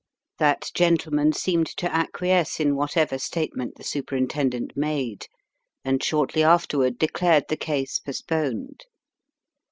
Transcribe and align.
That 0.39 0.71
gentleman 0.73 1.31
seemed 1.31 1.67
to 1.77 1.87
acquiesce 1.95 2.59
in 2.59 2.75
whatever 2.75 3.19
statement 3.19 3.75
the 3.75 3.83
Superintendent 3.83 4.73
made, 4.75 5.27
and 5.85 6.01
shortly 6.03 6.41
afterward 6.41 6.97
declared 6.97 7.45
the 7.49 7.57
case 7.57 7.99
postponed. 7.99 8.85